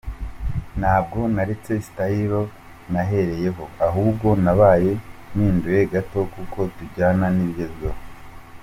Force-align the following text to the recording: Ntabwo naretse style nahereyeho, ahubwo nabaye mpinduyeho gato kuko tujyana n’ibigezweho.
Ntabwo 0.79 1.19
naretse 1.33 1.71
style 1.87 2.41
nahereyeho, 2.91 3.63
ahubwo 3.87 4.27
nabaye 4.43 4.91
mpinduyeho 5.33 5.89
gato 5.93 6.19
kuko 6.33 6.59
tujyana 6.75 7.25
n’ibigezweho. 7.35 7.99